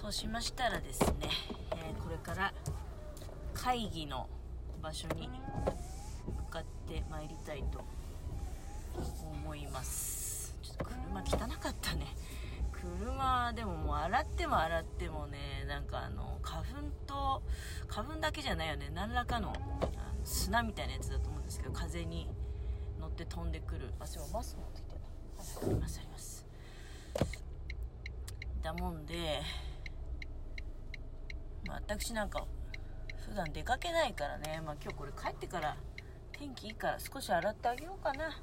[0.00, 1.28] そうしましたらですね、
[1.72, 2.52] えーこれから
[3.52, 4.28] 会議の
[4.80, 5.32] 場所に向
[6.48, 7.84] かってまいりたいと
[8.94, 10.54] 思います。
[10.62, 12.14] ちょっと車汚かったね。
[12.70, 16.66] 車でももう洗っても洗ってもねなんかあの花粉
[17.08, 17.42] と
[17.88, 18.92] 花粉だけじゃないよね。
[18.94, 19.90] 何らかのあの
[20.22, 22.30] 砂みたいなやつだと思うんですけど風に
[23.00, 23.92] 乗って飛んでくる。
[23.98, 26.46] あそういえばマス持ってきてたありますあります。
[28.62, 29.40] だもんで、
[31.66, 32.46] まあ、私なんか
[33.28, 35.76] 普段出かけないからね、まあ、今日これ帰ってから
[36.32, 38.40] 天気いいから少し洗ってあげようかな。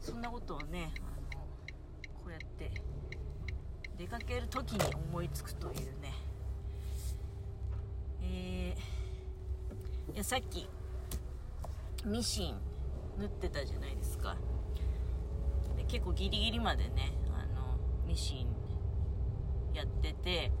[0.00, 1.40] そんなことをねあの
[2.14, 2.70] こうやって
[3.96, 6.12] 出かける時に思いつくというね。
[8.22, 8.94] えー
[10.12, 10.68] いやさっき
[12.04, 12.54] ミシン
[13.18, 14.36] 縫ってたじゃないですか。
[15.76, 18.46] で結構ギリギリまでねあのミシン
[19.74, 20.52] やってて、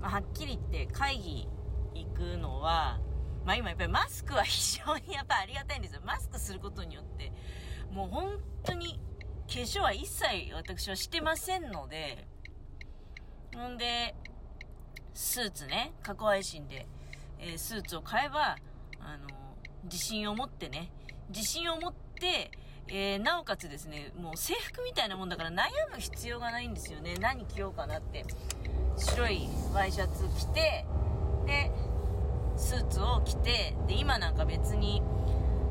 [0.00, 1.48] はっきり言って会議
[1.94, 3.00] 行くのは
[3.44, 6.02] まあ今やっぱりマスクは非常にやっぱありがたいんですよ。
[6.04, 7.32] マスクすることによって。
[7.90, 9.00] もう本当に
[9.46, 12.26] 化粧は一切私はしてませんので。
[13.54, 14.14] ほんで
[15.14, 15.94] スーツね。
[16.02, 16.86] 過去配信で、
[17.38, 18.56] えースーツを買えば
[19.00, 19.28] あの
[19.84, 20.92] 自信を持ってね。
[21.30, 22.50] 自信を持って、
[22.88, 27.14] えーなおかつですねもう制服みたいなもんだから悩む必要がないんですよね。
[27.14, 28.24] 何着ようかなって。
[28.98, 30.84] 白いワイシャツ着て
[31.46, 31.70] で
[32.56, 35.02] スーツを着てで今なんか別に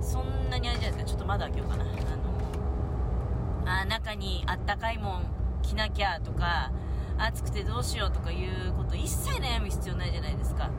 [0.01, 1.11] そんなにあれじゃないですか。
[1.11, 1.83] ちょっと窓開けようかな。
[1.83, 5.25] あのあ中にあったかいもん
[5.61, 6.71] 着なきゃとか
[7.17, 10.69] 暑くてどうしようとかいうこと一切悩む必要ないじゃないですか。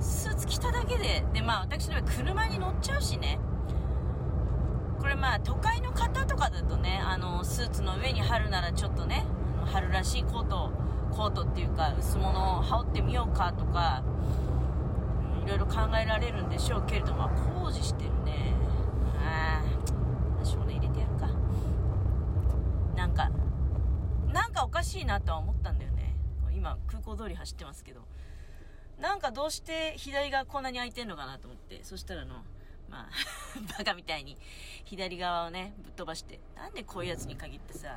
[0.00, 3.38] スーツ着ただけででまあ私の場合車に乗っちゃうしね。
[5.00, 9.24] これまあ都会の方とかだとねあのスーツの上に貼るならちょっとね
[9.56, 10.70] あの春らしいコート
[11.08, 14.02] コートっていうか薄物を羽織ってみようかとか
[15.44, 17.28] いろいろ考えられるんでしょうけれども
[17.62, 18.54] 工事してるね。
[19.24, 19.62] あ
[20.42, 21.28] あ少年入れてやるか。
[22.94, 23.30] なんか
[24.32, 26.14] なんかおかしいなとは思ったんだよね。
[26.54, 28.02] 今空港通り走ってますけど。
[29.00, 31.82] なんかどうして左がこんなに空いてんのかなと思って。
[31.82, 32.34] そしたらあの
[32.90, 33.08] まあ
[33.78, 34.36] バカみたいに
[34.84, 36.40] 左側をねぶっ飛ばして。
[36.56, 37.96] なんでこういうやつに限ってさ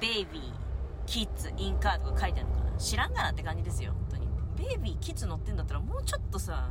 [0.00, 0.71] ベイビー
[1.06, 2.78] キッズインカーとか書いてあるのかな。
[2.78, 3.92] 知らんがなって感じですよ。
[3.92, 4.28] 本当に。
[4.56, 6.70] ベイビーキッズ乗ってんだったらもうちょっとさ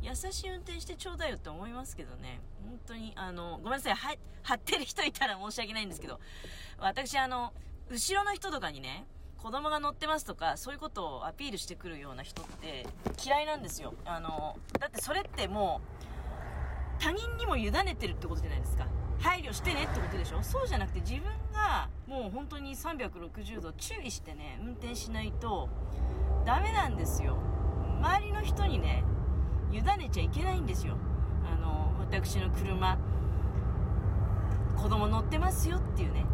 [0.00, 2.40] 優しい運転してちょうだいよって思いますけどね。
[2.64, 3.94] 本当にあのごめんなさい。
[3.94, 6.18] は張ってる人いたら申し訳ないんですけど。
[6.78, 7.52] 私あの
[7.88, 9.06] 後ろの人とかにね
[9.38, 12.86] 子供が乗ってますとかそういうことをアピールしてくるような人って
[13.24, 13.94] 嫌いなんですよ。
[14.04, 15.80] あのだってそれっても
[16.98, 18.86] う他人にも委ねてるってことじゃないですか。
[19.22, 20.42] 配慮してねってことでしょ？
[20.42, 21.22] そうじゃなくて自分
[21.52, 25.68] がもう本当に360度注意してね運転しないと
[26.44, 27.36] ダメなんですよ。
[28.00, 29.04] 周りの人にね
[29.70, 30.96] 委ねちゃいけないんですよ。
[31.46, 32.98] あの私の車
[34.76, 36.26] 子供乗ってますよっていうね。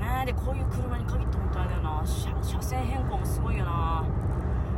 [0.00, 2.02] あーでこういう車に限って本当あれだよな。
[2.06, 4.04] 車車線変更もすごいよな。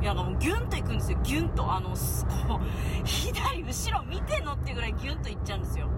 [0.02, 1.18] いやなんかもうギュンと行くんですよ。
[1.22, 1.72] ギュンと。
[1.72, 5.88] あのこう左後ろ見てんのってぐらいギュンと行っちゃうんですよ。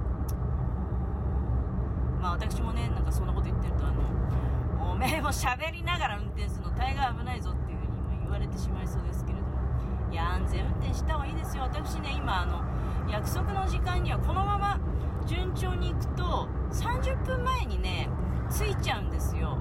[2.36, 12.62] 私もねなんかそんなこと言ってるとあのおめえも喋りながら運転するの大概危ないぞっていうふうに今言われてしまいそうですけれどもいや安全運転した方がいいですよ私ね今あの
[13.10, 14.78] 約束の時間にはこのまま
[15.26, 18.08] 順調に行くと30分前にね
[18.50, 19.58] 着いちゃうんですよ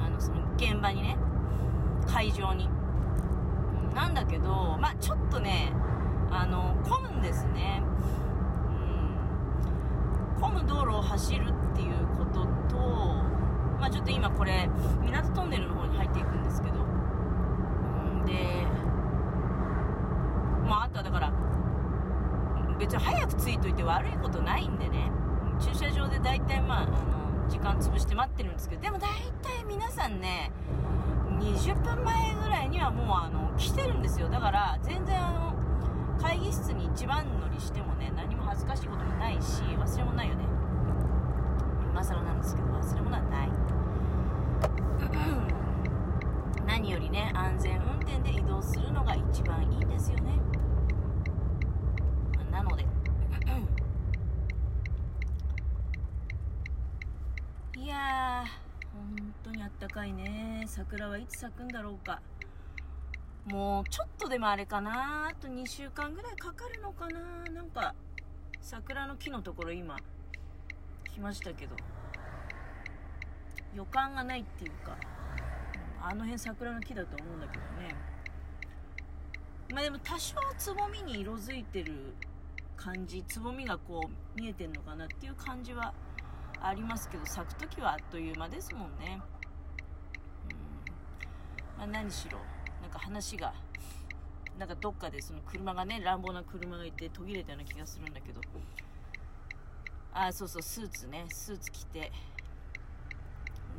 [0.00, 1.16] あのその現場にね
[2.06, 2.68] 会場に
[3.94, 5.72] なんだけどまあちょっとね
[6.30, 7.82] あの混むんですね
[10.40, 12.76] 混む道路を走るっていうことと
[13.80, 14.68] まあちょっと今これ
[15.02, 16.76] 港トンネルの方に入っていくんですけど。
[18.26, 18.66] で
[20.66, 21.32] まああとはだから
[22.78, 25.10] 別に早く着いといて悪いことないんでね。
[25.60, 28.82] 駐車場で大体まああの時間潰して待ってるんですけど。
[28.82, 29.08] でも大
[29.42, 30.50] 体皆さんね
[31.38, 34.28] 20分前ぐらいにはもうあの来てるんですよ。
[34.28, 35.55] だから全然あの
[36.20, 40.44] 会議室に一番乗りしてもね何も恥ずかしいこともないし忘れもないよね。
[41.92, 43.50] 今更なんですけど忘れ物はない。
[46.66, 50.38] 何よりね安全運転で移動するのが一番いいんですよね。
[52.50, 52.84] なので
[57.80, 58.48] いやー
[58.92, 60.64] 本当にあったかいね。
[60.66, 62.20] 桜はいつ咲くんだろうか。
[63.46, 65.28] もうちょっとでもあれかな。
[65.28, 67.20] あと2週間ぐらいかかるのかな。
[67.52, 67.94] なんか
[68.60, 69.96] 桜の木のところ今
[71.14, 71.76] 来ましたけど。
[73.74, 74.96] 予感がないっていうか。
[76.02, 77.94] あの辺桜の木だと思うんだけどね。
[79.72, 82.14] まあでも多少つぼみに色づいてる
[82.76, 85.92] 感じつぼみがこう見えてんのかなっていう感じは
[86.60, 89.20] ありますけど咲く時はあっという間ですもんね。
[91.76, 92.38] うん、まあ、何しろ
[92.86, 93.52] なんか話が
[94.60, 98.40] なんかどっかでその車がね乱暴な車がいて途切れたような気がするんだけど。
[100.14, 102.12] あそうそうスーツねスーツ着て。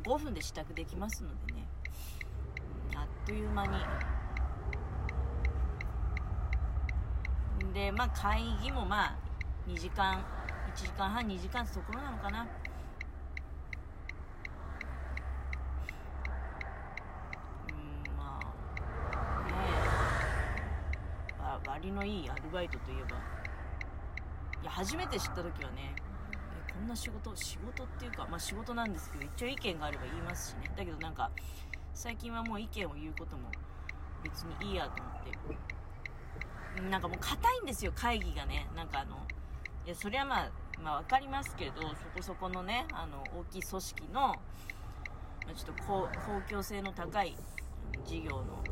[0.04, 1.66] 5分で支度できますのでね。
[2.94, 3.72] あっという間に。
[7.72, 9.16] でまあ会議もまあ
[9.66, 10.22] 2時間
[10.74, 12.46] 1時間半2時間ってところなのかな
[17.68, 19.54] うんまあね
[21.88, 23.16] え割のいいアルバイトといえば。
[24.62, 25.94] いや初めて知った時はね
[26.68, 30.72] えこんな仕事仕事っていうかまあ仕事なんですけど一応意見があれば言いますしね。
[30.76, 31.30] だけどなんか
[31.94, 33.50] 最近はもう意見を言うことも
[34.22, 35.28] 別にいいやと思って。
[36.82, 38.68] なんかもう硬いんですよ会議がね。
[38.76, 39.16] なんかあの
[39.86, 40.50] いやそれはまあ
[40.82, 44.36] まあ分かりますけどそこそこのねあの大きい組織の、
[45.56, 46.08] ちょっと公
[46.48, 47.36] 共性の高い
[48.04, 48.62] 事業の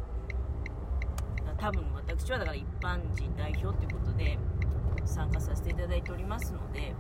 [1.59, 4.39] 多分私はだから一般人代表ということで
[5.05, 6.95] 参加させていただいておりますので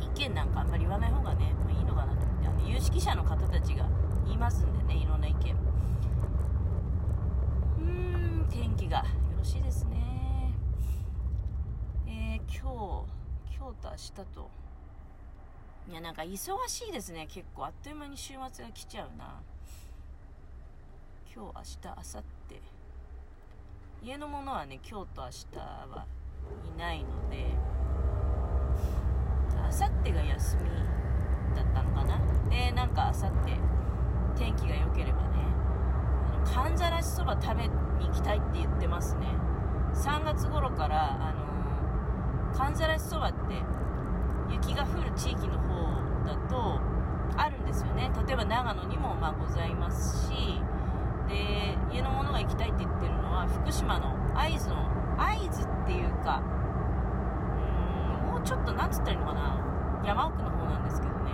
[0.00, 3.88] 意見なんかあんまり言わない方がね、まあ、いいのかなと思ってあの有識者の方たちが
[4.26, 5.38] 言いますんでねいろんな意見。
[7.78, 7.84] うー
[8.44, 9.04] ん天気がよ
[9.38, 10.52] ろしいですね。
[12.06, 14.50] えー、今日今日と明日と。
[15.90, 17.26] いやなんか忙しいですね。
[17.28, 19.40] 結構あっという間に週末が来ちゃうな。
[21.34, 22.73] 今日明日明後日。
[24.04, 26.04] 家の者はね今日と明日は
[26.76, 27.54] いないので
[29.50, 29.72] 明後
[30.04, 30.68] 日が休み
[31.56, 32.20] だったのかな？
[32.50, 33.56] でなんか明後日
[34.36, 35.38] 天気が良ければね
[36.34, 37.70] あのかんざらしそば食べに
[38.06, 39.26] 行きたいって言ってますね。
[39.94, 41.32] 3月頃からあ
[42.52, 43.38] のかんざらしそばって
[44.52, 46.78] 雪が降る地域の方だと
[47.38, 48.12] あるんですよね。
[48.26, 50.60] 例えば長野にもまあございますし
[51.34, 54.76] で家の者が行きたいって言ってるのは福島の会津の
[55.18, 56.40] 会津っていうか
[58.22, 59.58] うんもうちょっとなんつったらいいのかな
[60.06, 61.32] 山奥の方なんですけどね。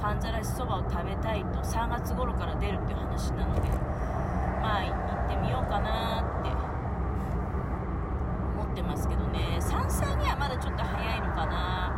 [0.00, 3.68] かんざらしそばを食べたいと3月頃から出るっていう話なので
[4.62, 4.92] まあ行
[5.26, 6.50] ってみようかなって
[8.60, 9.58] 思ってますけどね。
[9.60, 11.92] 山菜にはまだちょっと早いのかな。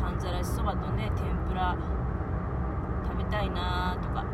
[0.00, 1.76] かんざらしそばとね天ぷら
[3.30, 4.24] たいなとか。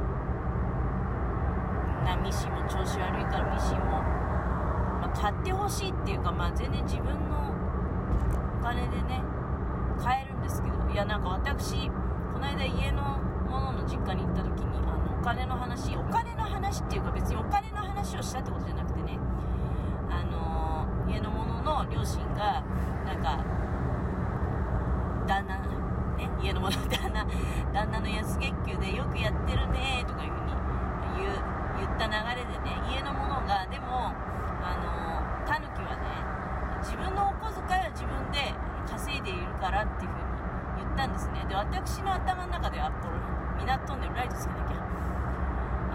[2.04, 7.54] なミシンも調子悪いからミシンも、まあ、買ってほしいっていうか、まあ、全然自分の
[8.58, 9.22] お金でね
[10.02, 10.82] 買えるんですけど。
[10.92, 11.88] いやなんか私
[12.34, 13.16] この間家の
[13.48, 19.18] 者の実家に行った時にあのお金の話お金の話っていうか別にお金の話をしたってことじゃなくてね
[20.10, 22.62] あの家の者の両親が
[23.06, 23.42] なんか
[25.26, 25.81] 旦那
[26.52, 27.26] ね家の旦那
[27.72, 31.36] 旦那の安月給でよくやってるねとかいうふうに言う
[31.78, 34.12] 言った流れでね家の者がでも
[34.62, 36.02] あのタヌキはね
[36.80, 38.54] 自分のお小遣いは自分で
[38.90, 41.44] 稼いでいるからっていうふうに言ったんですね。
[41.48, 43.18] で私の頭の中ではこれ
[43.58, 44.82] みなっとんでるライトつけなきゃ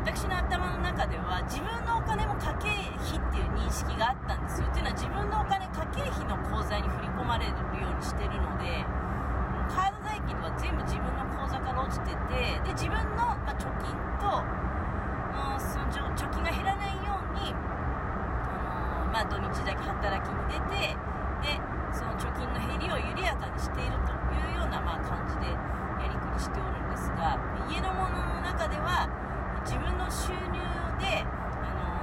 [0.07, 8.87] 私の頭の中では自分のお金も家計費っていう認識があったんですよっていうのは自分のお金家計費の口座に振り込まれるようにしてるので
[9.67, 20.95] カード代金は全部自分の口座から落ちててで自分の、まあ、貯金と、うん、その貯金が減らないように、あのまあ、土日だけ働きに出て
[21.43, 21.59] で
[21.91, 27.35] その貯金の減りを緩やかにしているというような、まあ、感じでやりくりしておるんですが
[27.67, 29.11] 家の者の中では
[29.67, 30.63] 自分の収入
[30.95, 31.99] で、あの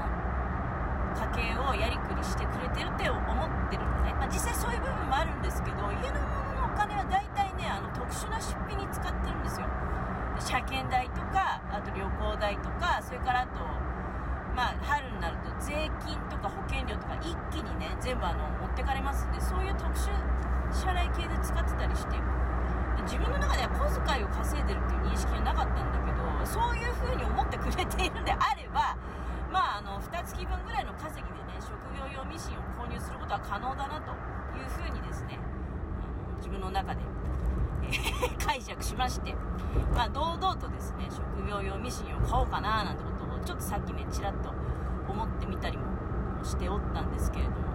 [1.33, 9.67] 家計をやりくりしてくれてるって思ってるのね、まあ、実際そういう部分もあるんですけど家の者のお金は大体ねあの特殊な出費に使ってるんですよ
[10.45, 13.65] 車検代とかあと旅行代とかそれからあと
[14.53, 20.13] まあ春になると税金とか保険料とか一気にね全部あの持ってかれますんでそういう特殊
[20.69, 22.21] 支払い系で使ってたりして
[23.09, 28.93] 自分の中では小遣いを稼いでるっていう認識はなかったんだけどそういう風に思ってくれているんであれば
[29.49, 34.13] まああの2月分ぐらいの稼ぎでね職業用ミシンを購入することは可能だなと
[34.53, 37.01] いう風にですねあの自分の中で、
[38.45, 39.35] 解釈しまして、
[39.97, 44.53] まあ、堂々とですね職業用ミシンを買おうかななんてことをちょっとさっきねちらっと
[45.09, 45.85] 思ってみたりも
[46.45, 47.74] しておったんですけれども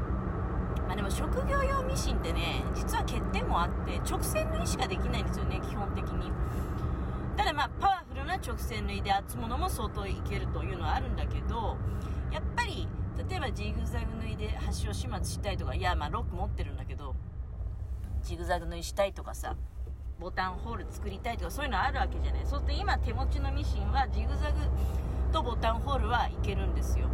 [0.90, 6.32] まあでも職業用ミシンってね実は欠点もあって直線縫いしかできないんですよね基本的に。
[7.38, 11.78] ただまあパワフルな直線縫いで厚物も相当いけるというのはあるんだけど
[12.32, 12.88] やっぱり
[13.30, 17.16] 例えばジグザグ縫いで端を始末したいとかいやまあロック持ってるんだけど
[18.24, 19.56] ジグザグ縫いしたいとかさ
[20.20, 22.46] ボタンホール作りたいとかそういうのあるわけじゃない。
[22.48, 24.58] そうすると今手持ちのミシンはジグザグ
[25.32, 27.08] とボタンホールはいけるんですよ。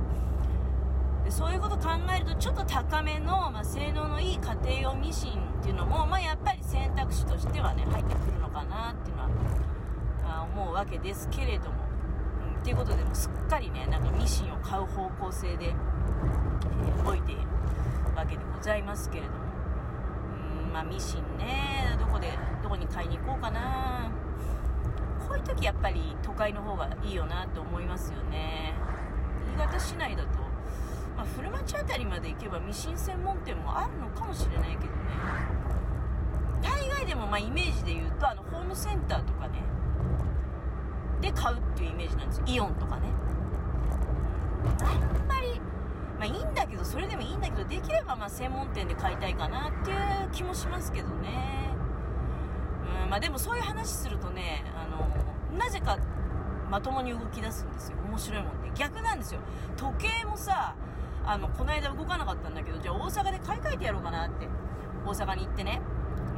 [1.26, 9.30] でそういうことを考えるとちょっと高めの、まあ、性能のいい家庭用ミシンっていうのも、まあ、やっぱり選択肢としてはね入ってくるのかなっていうのは
[10.24, 11.84] あ思うわけですけれども、
[12.54, 17.42] うん、っていうことでもすっかりねなんかミシンを買う方向性で、えー、動いている
[18.16, 19.38] わけでございますけれども。
[20.68, 24.12] うんまあミシンねどこでどこに買いに行こうかな。
[25.28, 28.74] こういう時やっぱり都会の方がいいよなって思いますよね。
[29.56, 30.35] 新潟市内だと、
[31.36, 34.90] 古町辺りまで行けばミシン専門店もあるのかもしれないけどね。
[36.62, 39.62] 大概でもまあイメージで言うとあのホームセンターとかね。
[41.22, 42.46] で買うっていうイメージなんですよ。
[42.48, 43.10] イオンとかね。
[44.82, 45.60] あんまり
[46.18, 49.98] まあいいんだけどそれでもいいんだけどできればまあ専門店で買いたいかなっていう
[50.32, 51.70] 気もしますけどね。
[53.04, 55.98] うんまあでもそういう話するとねあのなぜか
[56.72, 57.98] まともに動き出すんですよ。
[58.08, 58.72] 面白いもんで。
[58.74, 59.42] 逆なんですよ。
[59.78, 60.76] 時計もさ
[61.26, 64.48] あのこの間動かなかったんだけどじゃあ大阪で買い替えてやろうかなって。
[65.06, 65.82] 大阪に行ってね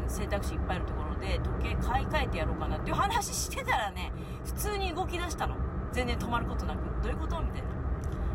[0.10, 4.12] 選択肢いっぱいあるところで時計買い替えてやろうかなっていう話してたらね
[4.46, 5.56] 普通に動き出したの。
[5.94, 6.80] 全然止まることなく。
[7.02, 7.68] どういうことみたいな。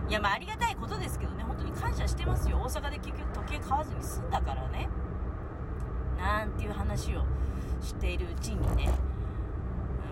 [0.08, 2.56] いやまあありがたいことですけどね本当に感謝してますよ。
[2.64, 4.88] 大阪で結局時計買わずに済んだからね。
[6.16, 7.24] なんていう話を
[7.82, 8.90] しているうちにね。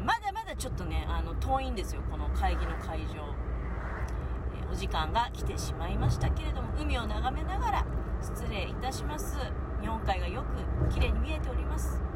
[0.04, 2.02] まだまだちょっとねあの遠いんですよ。
[2.10, 3.24] この会議の会場、
[4.72, 7.86] お時間が来てしまいましたけれども海を眺めながら
[8.22, 9.36] 失礼いたします。
[9.80, 10.44] 日本海がよ
[10.88, 12.09] く綺麗に見えております。